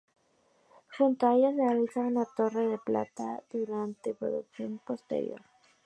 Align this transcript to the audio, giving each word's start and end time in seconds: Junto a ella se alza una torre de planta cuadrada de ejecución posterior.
Junto 0.97 1.27
a 1.27 1.35
ella 1.35 1.53
se 1.53 1.61
alza 1.61 1.99
una 1.99 2.25
torre 2.25 2.65
de 2.65 2.79
planta 2.79 3.43
cuadrada 3.47 3.85
de 4.03 4.13
ejecución 4.19 4.79
posterior. 4.79 5.43